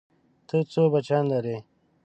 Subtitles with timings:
[0.47, 1.57] ته څو بچيان لرې؟